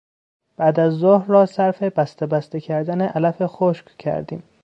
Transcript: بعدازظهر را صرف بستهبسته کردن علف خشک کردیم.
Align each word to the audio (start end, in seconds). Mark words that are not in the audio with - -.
بعدازظهر 0.57 1.25
را 1.27 1.45
صرف 1.45 1.83
بستهبسته 1.83 2.59
کردن 2.61 3.01
علف 3.01 3.41
خشک 3.45 3.85
کردیم. 3.97 4.43